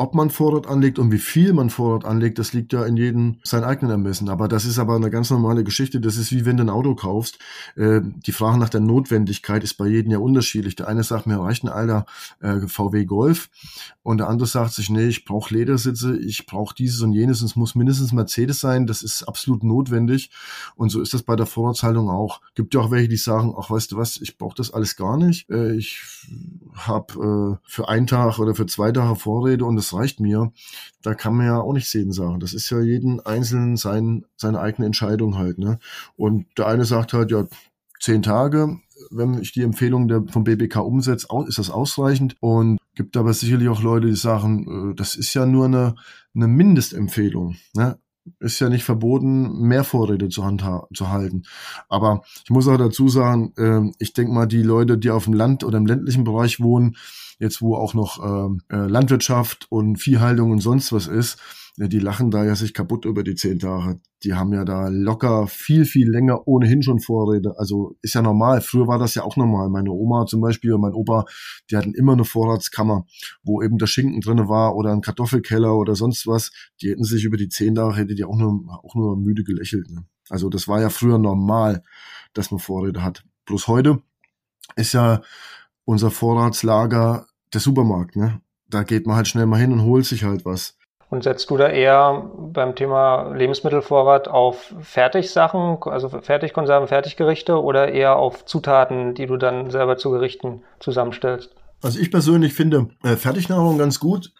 [0.00, 3.36] ob man Vorrat anlegt und wie viel man Vorrat anlegt, das liegt ja in jedem
[3.42, 4.30] sein eigenen Ermessen.
[4.30, 6.00] Aber das ist aber eine ganz normale Geschichte.
[6.00, 7.38] Das ist wie wenn du ein Auto kaufst.
[7.76, 10.74] Äh, die Frage nach der Notwendigkeit ist bei jedem ja unterschiedlich.
[10.74, 12.06] Der eine sagt, mir reicht ein alter
[12.40, 13.50] äh, VW Golf
[14.02, 17.42] und der andere sagt sich, nee, ich brauche Ledersitze, ich brauche dieses und jenes.
[17.42, 18.86] Es muss mindestens Mercedes sein.
[18.86, 20.30] Das ist absolut notwendig.
[20.76, 22.40] Und so ist das bei der Vorratshaltung auch.
[22.54, 25.18] Gibt ja auch welche, die sagen, ach, weißt du was, ich brauche das alles gar
[25.18, 25.50] nicht.
[25.50, 26.02] Äh, ich
[26.74, 30.52] habe äh, für einen Tag oder für zwei Tage Vorräte und das reicht mir,
[31.02, 32.40] da kann man ja auch nicht sehen sagen.
[32.40, 35.58] Das ist ja jeden Einzelnen sein, seine eigene Entscheidung halt.
[35.58, 35.78] Ne?
[36.16, 37.46] Und der eine sagt halt, ja,
[38.00, 38.78] zehn Tage,
[39.10, 42.36] wenn ich die Empfehlung der, vom BBK umsetze, ist das ausreichend.
[42.40, 45.94] Und gibt aber sicherlich auch Leute, die sagen, äh, das ist ja nur eine,
[46.34, 47.56] eine Mindestempfehlung.
[47.74, 47.98] Ne?
[48.38, 50.42] Ist ja nicht verboten, mehr Vorräte zu,
[50.94, 51.42] zu halten.
[51.88, 55.34] Aber ich muss auch dazu sagen, äh, ich denke mal, die Leute, die auf dem
[55.34, 56.96] Land oder im ländlichen Bereich wohnen,
[57.38, 61.38] jetzt wo auch noch ähm, äh, Landwirtschaft und Viehhaltung und sonst was ist,
[61.76, 64.00] die lachen da ja sich kaputt über die zehn Tage.
[64.22, 67.54] Die haben ja da locker viel, viel länger ohnehin schon Vorräte.
[67.56, 68.60] Also ist ja normal.
[68.60, 69.70] Früher war das ja auch normal.
[69.70, 71.24] Meine Oma zum Beispiel und mein Opa,
[71.70, 73.06] die hatten immer eine Vorratskammer,
[73.42, 76.50] wo eben der Schinken drinne war oder ein Kartoffelkeller oder sonst was.
[76.82, 79.90] Die hätten sich über die zehn Tage, hätte die auch nur, auch nur müde gelächelt.
[79.90, 80.04] Ne?
[80.28, 81.82] Also das war ja früher normal,
[82.34, 83.24] dass man Vorräte hat.
[83.46, 84.02] Bloß heute
[84.76, 85.22] ist ja
[85.84, 88.40] unser Vorratslager der Supermarkt, ne?
[88.68, 90.78] da geht man halt schnell mal hin und holt sich halt was.
[91.10, 98.16] Und setzt du da eher beim Thema Lebensmittelvorrat auf Fertigsachen, also Fertigkonserven, Fertiggerichte oder eher
[98.16, 101.50] auf Zutaten, die du dann selber zu Gerichten zusammenstellst?
[101.82, 104.32] Also ich persönlich finde äh, Fertignahrung ganz gut.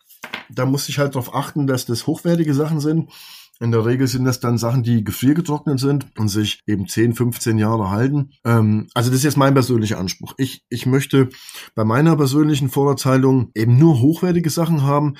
[0.49, 3.11] Da muss ich halt darauf achten, dass das hochwertige Sachen sind.
[3.63, 7.59] In der Regel sind das dann Sachen, die gefriergetrocknet sind und sich eben 10, 15
[7.59, 8.31] Jahre halten.
[8.43, 10.35] Ähm, also das ist jetzt mein persönlicher Anspruch.
[10.39, 11.29] Ich, ich möchte
[11.75, 15.17] bei meiner persönlichen Vorratshaltung eben nur hochwertige Sachen haben,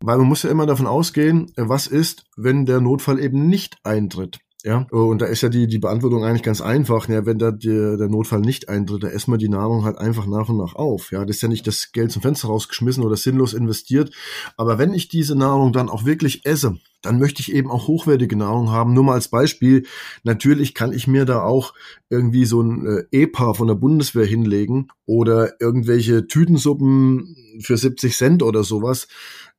[0.00, 4.38] weil man muss ja immer davon ausgehen, was ist, wenn der Notfall eben nicht eintritt.
[4.64, 7.08] Ja, und da ist ja die, die Beantwortung eigentlich ganz einfach.
[7.08, 10.26] Ja, wenn da die, der Notfall nicht eintritt, da essen wir die Nahrung halt einfach
[10.26, 11.12] nach und nach auf.
[11.12, 14.12] Ja, das ist ja nicht das Geld zum Fenster rausgeschmissen oder sinnlos investiert.
[14.56, 18.36] Aber wenn ich diese Nahrung dann auch wirklich esse, dann möchte ich eben auch hochwertige
[18.36, 18.92] Nahrung haben.
[18.92, 19.84] Nur mal als Beispiel.
[20.24, 21.74] Natürlich kann ich mir da auch
[22.10, 28.42] irgendwie so ein äh, EPA von der Bundeswehr hinlegen oder irgendwelche Tütensuppen für 70 Cent
[28.42, 29.08] oder sowas.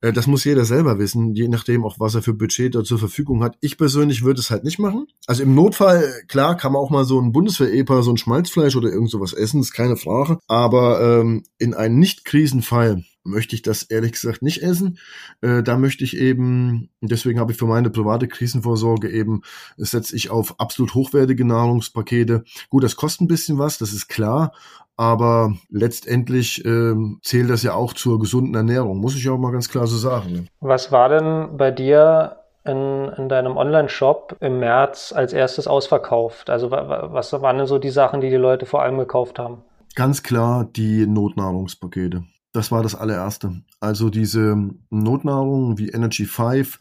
[0.02, 3.00] Äh, das muss jeder selber wissen, je nachdem auch, was er für Budget da zur
[3.00, 3.58] Verfügung hat.
[3.62, 5.08] Ich persönlich würde es halt nicht machen.
[5.28, 8.90] Also im Notfall, klar, kann man auch mal so ein Bundeswehr-EPA, so ein Schmalzfleisch oder
[8.90, 10.40] irgend sowas essen, ist keine Frage.
[10.48, 14.98] Aber ähm, in einem Nicht-Krisenfall möchte ich das ehrlich gesagt nicht essen.
[15.42, 19.42] Äh, da möchte ich eben, deswegen habe ich für meine private Krisenvorsorge eben,
[19.78, 22.44] setze ich auf absolut hochwertige Nahrungspakete.
[22.70, 24.54] Gut, das kostet ein bisschen was, das ist klar,
[25.00, 29.70] aber letztendlich ähm, zählt das ja auch zur gesunden Ernährung, muss ich auch mal ganz
[29.70, 30.34] klar so sagen.
[30.34, 30.46] Ne?
[30.60, 32.36] Was war denn bei dir
[32.66, 36.50] in, in deinem Online-Shop im März als erstes ausverkauft?
[36.50, 39.60] Also was waren denn so die Sachen, die die Leute vor allem gekauft haben?
[39.96, 42.26] Ganz klar die Notnahrungspakete.
[42.52, 43.62] Das war das allererste.
[43.80, 44.58] Also diese
[44.90, 46.78] Notnahrung wie Energy 5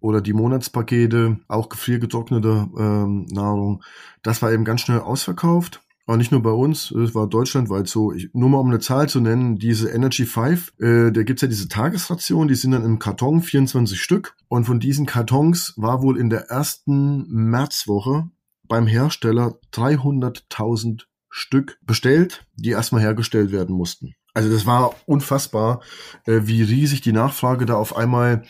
[0.00, 3.84] oder die Monatspakete, auch gefriergetrocknete ähm, Nahrung,
[4.24, 5.80] das war eben ganz schnell ausverkauft.
[6.12, 8.12] Aber nicht nur bei uns, es war deutschlandweit so.
[8.12, 11.48] Ich, nur mal um eine Zahl zu nennen, diese Energy 5, äh, da gibt's ja
[11.48, 14.36] diese Tagesration, die sind dann im Karton, 24 Stück.
[14.48, 18.28] Und von diesen Kartons war wohl in der ersten Märzwoche
[18.68, 24.12] beim Hersteller 300.000 Stück bestellt, die erstmal hergestellt werden mussten.
[24.34, 25.80] Also das war unfassbar,
[26.26, 28.44] äh, wie riesig die Nachfrage da auf einmal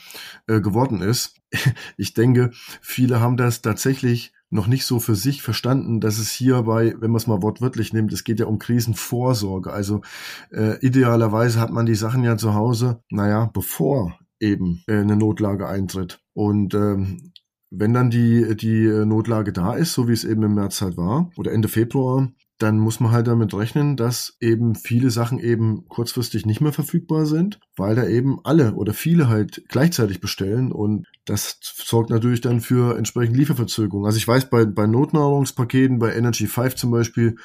[0.49, 1.37] äh, geworden ist.
[1.97, 6.95] Ich denke, viele haben das tatsächlich noch nicht so für sich verstanden, dass es hierbei,
[6.99, 9.73] wenn man es mal wortwörtlich nimmt, es geht ja um Krisenvorsorge.
[9.73, 10.03] Also
[10.51, 15.67] äh, idealerweise hat man die Sachen ja zu Hause, naja, bevor eben äh, eine Notlage
[15.67, 16.21] eintritt.
[16.35, 17.33] Und ähm,
[17.71, 21.31] wenn dann die, die Notlage da ist, so wie es eben im März halt war,
[21.39, 22.31] oder Ende Februar,
[22.63, 27.27] dann muss man halt damit rechnen, dass eben viele Sachen eben kurzfristig nicht mehr verfügbar
[27.27, 32.61] sind, weil da eben alle oder viele halt gleichzeitig bestellen und das sorgt natürlich dann
[32.61, 34.07] für entsprechend Lieferverzögerungen.
[34.07, 37.37] Also ich weiß, bei, bei Notnahrungspaketen, bei Energy 5 zum Beispiel,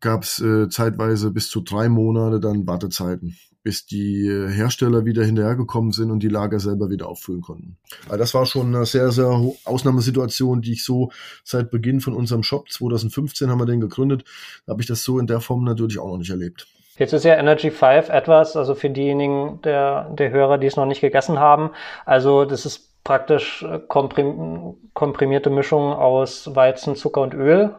[0.00, 3.36] gab es äh, zeitweise bis zu drei Monate dann Wartezeiten
[3.66, 7.76] bis die Hersteller wieder hinterhergekommen sind und die Lager selber wieder auffüllen konnten.
[8.06, 11.10] Aber das war schon eine sehr, sehr Ausnahmesituation, die ich so
[11.42, 14.22] seit Beginn von unserem Shop, 2015 haben wir den gegründet,
[14.68, 16.68] habe ich das so in der Form natürlich auch noch nicht erlebt.
[16.96, 20.86] Jetzt ist ja Energy 5 etwas, also für diejenigen der, der Hörer, die es noch
[20.86, 21.70] nicht gegessen haben,
[22.04, 27.74] also das ist praktisch äh, komprim komprimierte Mischung aus Weizen, Zucker und Öl,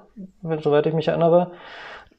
[0.62, 1.54] soweit ich mich erinnere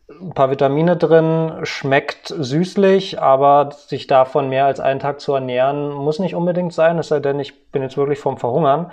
[0.09, 5.90] ein paar Vitamine drin, schmeckt süßlich, aber sich davon mehr als einen Tag zu ernähren,
[5.92, 8.90] muss nicht unbedingt sein, es sei denn, ich bin jetzt wirklich vom Verhungern.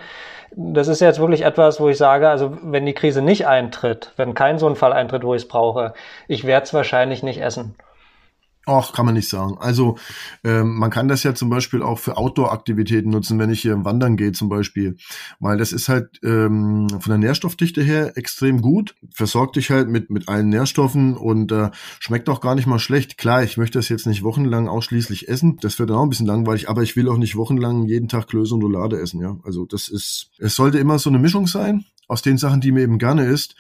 [0.52, 4.34] Das ist jetzt wirklich etwas, wo ich sage, also wenn die Krise nicht eintritt, wenn
[4.34, 5.94] kein so ein Fall eintritt, wo ich es brauche,
[6.28, 7.76] ich werde es wahrscheinlich nicht essen.
[8.68, 9.58] Ach, kann man nicht sagen.
[9.60, 9.98] Also
[10.44, 14.18] ähm, man kann das ja zum Beispiel auch für Outdoor-Aktivitäten nutzen, wenn ich hier wandern
[14.18, 14.98] gehe zum Beispiel,
[15.40, 20.10] weil das ist halt ähm, von der Nährstoffdichte her extrem gut, versorgt dich halt mit
[20.10, 23.20] mit allen Nährstoffen und äh, schmeckt auch gar nicht mal schlecht.
[23.20, 26.26] Klar, ich möchte das jetzt nicht wochenlang ausschließlich essen, das wird dann auch ein bisschen
[26.26, 29.22] langweilig, aber ich will auch nicht wochenlang jeden Tag Klöße und Roulade essen.
[29.22, 32.72] Ja, also das ist, es sollte immer so eine Mischung sein aus den Sachen, die
[32.72, 33.56] mir eben gerne ist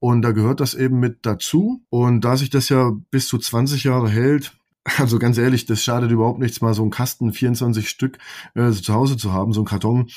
[0.00, 1.82] und da gehört das eben mit dazu.
[1.90, 4.52] Und da sich das ja bis zu 20 Jahre hält,
[4.98, 8.18] also ganz ehrlich, das schadet überhaupt nichts, mal so einen Kasten 24 Stück
[8.54, 10.08] äh, zu Hause zu haben, so ein Karton.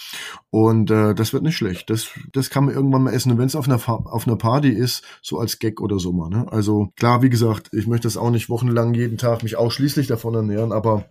[0.50, 1.90] Und äh, das wird nicht schlecht.
[1.90, 3.34] Das, das kann man irgendwann mal essen.
[3.34, 6.30] Und wenn es auf einer, auf einer Party ist, so als Gag oder so mal.
[6.30, 6.48] Ne?
[6.50, 10.34] Also klar, wie gesagt, ich möchte das auch nicht wochenlang jeden Tag mich ausschließlich davon
[10.34, 11.06] ernähren, aber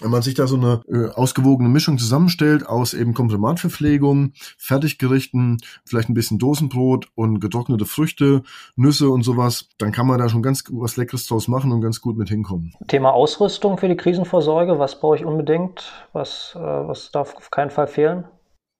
[0.00, 6.08] wenn man sich da so eine äh, ausgewogene Mischung zusammenstellt aus eben Komprimatverpflegung, Fertiggerichten, vielleicht
[6.08, 8.42] ein bisschen Dosenbrot und getrocknete Früchte,
[8.76, 12.00] Nüsse und sowas, dann kann man da schon ganz was Leckeres draus machen und ganz
[12.00, 12.74] gut mit hinkommen.
[12.88, 15.92] Thema Ausrüstung für die Krisenvorsorge, was brauche ich unbedingt?
[16.12, 18.24] Was, äh, was darf auf keinen Fall fehlen?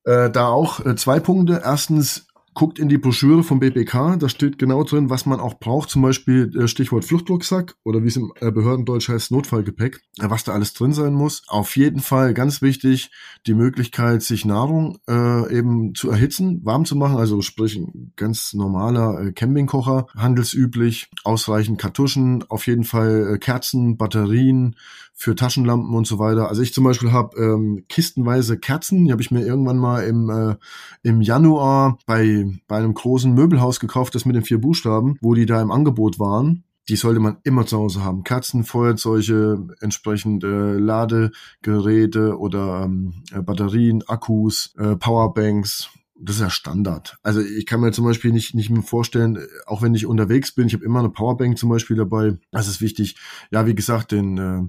[0.05, 1.63] Äh, da auch äh, zwei Punkte.
[1.65, 5.91] Erstens guckt in die Broschüre vom BPK, da steht genau drin, was man auch braucht,
[5.91, 10.45] zum Beispiel äh, Stichwort Fluchtrucksack oder wie es im äh, Behördendeutsch heißt, Notfallgepäck, äh, was
[10.45, 11.43] da alles drin sein muss.
[11.49, 13.11] Auf jeden Fall ganz wichtig,
[13.47, 18.55] die Möglichkeit, sich Nahrung äh, eben zu erhitzen, warm zu machen, also sprich ein ganz
[18.55, 24.77] normaler Campingkocher, handelsüblich, ausreichend Kartuschen, auf jeden Fall Kerzen, Batterien
[25.17, 26.49] für Taschenlampen und so weiter.
[26.49, 30.29] Also ich zum Beispiel habe ähm, kistenweise Kerzen, die habe ich mir irgendwann mal im,
[30.29, 30.57] äh,
[31.03, 35.47] im Januar bei, bei einem großen Möbelhaus gekauft, das mit den vier Buchstaben, wo die
[35.47, 38.25] da im Angebot waren die sollte man immer zu Hause haben.
[38.25, 46.51] Kerzen, Feuerzeuge, entsprechend äh, Ladegeräte oder ähm, äh, Batterien, Akkus, äh, Powerbanks, das ist ja
[46.51, 47.19] Standard.
[47.23, 50.67] Also ich kann mir zum Beispiel nicht, nicht mehr vorstellen, auch wenn ich unterwegs bin,
[50.67, 52.39] ich habe immer eine Powerbank zum Beispiel dabei.
[52.51, 53.17] Das ist wichtig.
[53.51, 54.63] Ja, wie gesagt, den äh,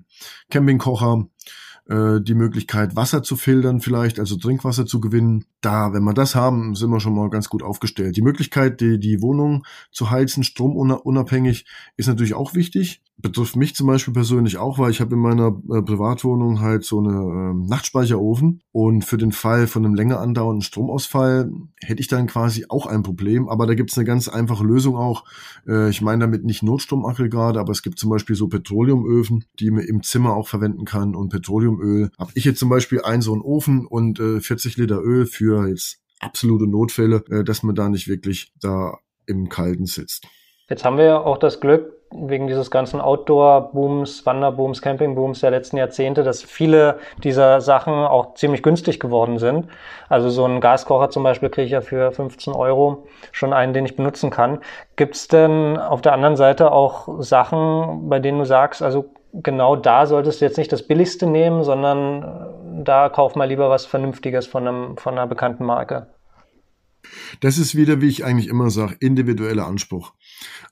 [0.49, 1.27] Campingkocher,
[1.87, 5.45] äh, die Möglichkeit, Wasser zu filtern vielleicht, also Trinkwasser zu gewinnen.
[5.61, 8.17] Da, wenn wir das haben, sind wir schon mal ganz gut aufgestellt.
[8.17, 11.65] Die Möglichkeit, die, die Wohnung zu heizen, stromunabhängig,
[11.97, 13.01] ist natürlich auch wichtig.
[13.17, 16.99] Betrifft mich zum Beispiel persönlich auch, weil ich habe in meiner äh, Privatwohnung halt so
[16.99, 21.49] eine äh, Nachtspeicherofen und für den Fall von einem länger andauernden Stromausfall
[21.81, 23.47] hätte ich dann quasi auch ein Problem.
[23.47, 25.23] Aber da gibt es eine ganz einfache Lösung auch.
[25.65, 29.85] Äh, ich meine damit nicht Notstromaggregate, aber es gibt zum Beispiel so Petroleumöfen, die man
[29.85, 32.09] im Zimmer auch verwenden kann und Petroleum Petroleumöl.
[32.17, 35.67] Habe ich jetzt zum Beispiel einen so einen Ofen und äh, 40 Liter Öl für
[35.67, 40.27] jetzt absolute Notfälle, äh, dass man da nicht wirklich da im Kalten sitzt.
[40.69, 45.77] Jetzt haben wir ja auch das Glück, wegen dieses ganzen Outdoor-Booms, Wanderbooms, Camping-Booms der letzten
[45.77, 49.67] Jahrzehnte, dass viele dieser Sachen auch ziemlich günstig geworden sind.
[50.07, 53.85] Also so einen Gaskocher zum Beispiel kriege ich ja für 15 Euro schon einen, den
[53.85, 54.59] ich benutzen kann.
[54.95, 59.11] Gibt es denn auf der anderen Seite auch Sachen, bei denen du sagst, also
[59.43, 63.69] genau da solltest du jetzt nicht das Billigste nehmen, sondern äh, da kauf mal lieber
[63.69, 66.07] was Vernünftiges von, einem, von einer bekannten Marke.
[67.39, 70.13] Das ist wieder, wie ich eigentlich immer sage, individueller Anspruch.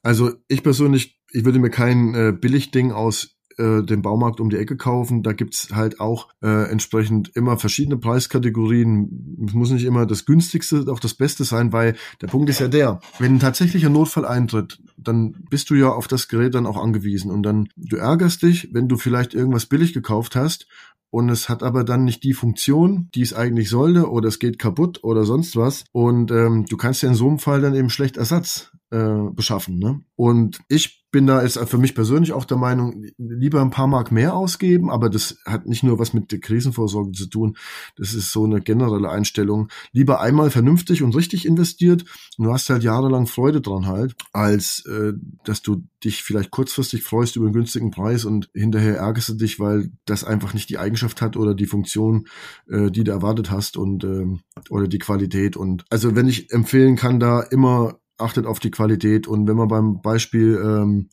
[0.01, 4.57] Also ich persönlich, ich würde mir kein äh, Billigding aus äh, den Baumarkt um die
[4.57, 5.23] Ecke kaufen.
[5.23, 9.45] Da gibt's halt auch äh, entsprechend immer verschiedene Preiskategorien.
[9.47, 12.67] Es muss nicht immer das günstigste, auch das Beste sein, weil der Punkt ist ja
[12.67, 16.81] der, wenn ein tatsächlicher Notfall eintritt, dann bist du ja auf das Gerät dann auch
[16.81, 20.67] angewiesen und dann du ärgerst dich, wenn du vielleicht irgendwas billig gekauft hast
[21.09, 24.57] und es hat aber dann nicht die Funktion, die es eigentlich sollte oder es geht
[24.57, 27.91] kaputt oder sonst was und ähm, du kannst ja in so einem Fall dann eben
[27.91, 29.77] schlecht Ersatz äh, beschaffen.
[29.77, 30.01] Ne?
[30.15, 34.11] Und ich bin da jetzt für mich persönlich auch der Meinung, lieber ein paar Mark
[34.11, 37.55] mehr ausgeben, aber das hat nicht nur was mit der Krisenvorsorge zu tun,
[37.95, 39.69] das ist so eine generelle Einstellung.
[39.91, 42.03] Lieber einmal vernünftig und richtig investiert
[42.37, 47.03] und du hast halt jahrelang Freude dran halt, als äh, dass du dich vielleicht kurzfristig
[47.03, 50.79] freust über einen günstigen Preis und hinterher ärgerst du dich, weil das einfach nicht die
[50.79, 52.27] Eigenschaft hat oder die Funktion,
[52.67, 54.25] äh, die du erwartet hast und äh,
[54.71, 55.57] oder die Qualität.
[55.57, 59.27] Und also wenn ich empfehlen kann, da immer achtet auf die Qualität.
[59.27, 61.09] Und wenn wir beim Beispiel ähm,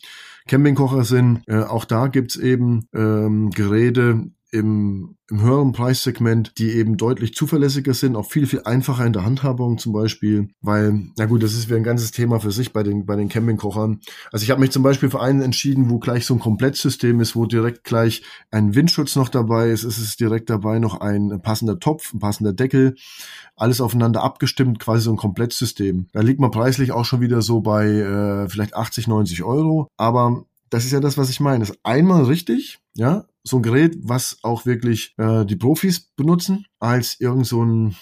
[0.48, 6.96] Campingkocher sind, äh, auch da gibt's eben ähm, Geräte, im, im höheren Preissegment, die eben
[6.96, 11.42] deutlich zuverlässiger sind, auch viel, viel einfacher in der Handhabung zum Beispiel, weil, na gut,
[11.42, 14.00] das ist wieder ein ganzes Thema für sich bei den, bei den Campingkochern.
[14.32, 17.36] Also ich habe mich zum Beispiel für einen entschieden, wo gleich so ein Komplettsystem ist,
[17.36, 21.78] wo direkt gleich ein Windschutz noch dabei ist, es ist direkt dabei noch ein passender
[21.78, 22.96] Topf, ein passender Deckel,
[23.56, 26.08] alles aufeinander abgestimmt, quasi so ein Komplettsystem.
[26.12, 30.44] Da liegt man preislich auch schon wieder so bei äh, vielleicht 80, 90 Euro, aber
[30.70, 31.60] das ist ja das, was ich meine.
[31.60, 36.66] Das ist einmal richtig, ja, so ein Gerät, was auch wirklich äh, die Profis benutzen,
[36.78, 37.96] als irgend so ein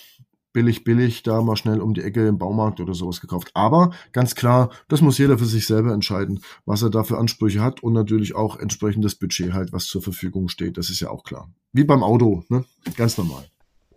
[0.52, 3.50] billig, billig, da mal schnell um die Ecke im Baumarkt oder sowas gekauft.
[3.54, 7.60] Aber ganz klar, das muss jeder für sich selber entscheiden, was er da für Ansprüche
[7.60, 10.76] hat und natürlich auch entsprechendes Budget halt, was zur Verfügung steht.
[10.76, 11.48] Das ist ja auch klar.
[11.72, 12.64] Wie beim Auto, ne?
[12.96, 13.44] Ganz normal.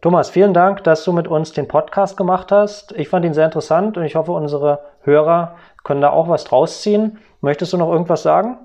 [0.01, 2.91] Thomas, vielen Dank, dass du mit uns den Podcast gemacht hast.
[2.93, 6.81] Ich fand ihn sehr interessant und ich hoffe, unsere Hörer können da auch was draus
[6.81, 7.19] ziehen.
[7.39, 8.57] Möchtest du noch irgendwas sagen?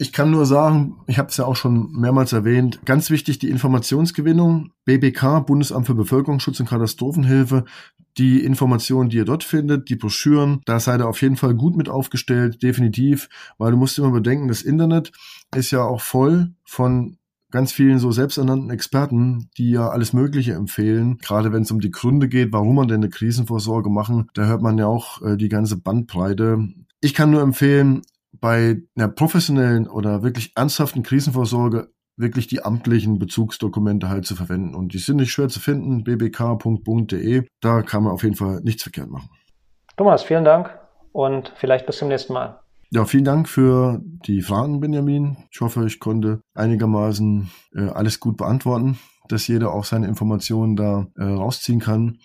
[0.00, 3.50] Ich kann nur sagen, ich habe es ja auch schon mehrmals erwähnt, ganz wichtig die
[3.50, 7.66] Informationsgewinnung, BBK, Bundesamt für Bevölkerungsschutz und Katastrophenhilfe,
[8.16, 11.76] die Informationen, die ihr dort findet, die Broschüren, da seid ihr auf jeden Fall gut
[11.76, 15.12] mit aufgestellt, definitiv, weil du musst immer bedenken, das Internet
[15.54, 17.18] ist ja auch voll von
[17.50, 21.90] ganz vielen so selbsternannten Experten, die ja alles Mögliche empfehlen, gerade wenn es um die
[21.90, 25.50] Gründe geht, warum man denn eine Krisenvorsorge machen, da hört man ja auch äh, die
[25.50, 26.68] ganze Bandbreite.
[27.02, 28.00] Ich kann nur empfehlen,
[28.32, 34.74] bei einer professionellen oder wirklich ernsthaften Krisenvorsorge wirklich die amtlichen Bezugsdokumente halt zu verwenden.
[34.74, 37.46] Und die sind nicht schwer zu finden, bbk.bund.de.
[37.60, 39.30] Da kann man auf jeden Fall nichts verkehrt machen.
[39.96, 40.78] Thomas, vielen Dank
[41.12, 42.60] und vielleicht bis zum nächsten Mal.
[42.90, 45.36] Ja, vielen Dank für die Fragen, Benjamin.
[45.50, 51.06] Ich hoffe, ich konnte einigermaßen äh, alles gut beantworten, dass jeder auch seine Informationen da
[51.16, 52.18] äh, rausziehen kann.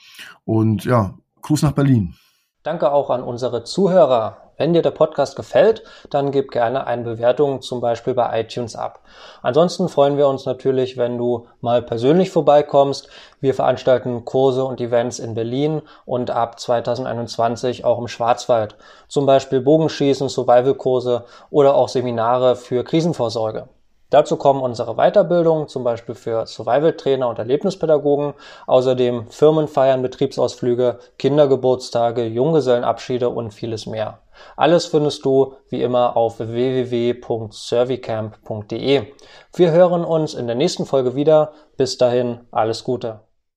[0.43, 2.15] Und ja, Gruß nach Berlin.
[2.63, 4.44] Danke auch an unsere Zuhörer.
[4.57, 9.01] Wenn dir der Podcast gefällt, dann gib gerne eine Bewertung zum Beispiel bei iTunes ab.
[9.41, 13.09] Ansonsten freuen wir uns natürlich, wenn du mal persönlich vorbeikommst.
[13.41, 18.75] Wir veranstalten Kurse und Events in Berlin und ab 2021 auch im Schwarzwald.
[19.07, 23.67] Zum Beispiel Bogenschießen, Survival-Kurse oder auch Seminare für Krisenvorsorge.
[24.11, 28.33] Dazu kommen unsere Weiterbildungen, zum Beispiel für Survival-Trainer und Erlebnispädagogen,
[28.67, 34.19] außerdem Firmenfeiern, Betriebsausflüge, Kindergeburtstage, Junggesellenabschiede und vieles mehr.
[34.55, 39.07] Alles findest du wie immer auf www.servicamp.de.
[39.53, 41.51] Wir hören uns in der nächsten Folge wieder.
[41.77, 43.24] Bis dahin, alles Gute.